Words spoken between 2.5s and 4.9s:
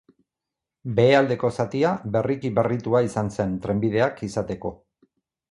berritua izan zen, trenbideak izateko.